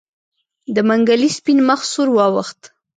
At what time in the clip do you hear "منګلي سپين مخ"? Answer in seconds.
0.87-1.79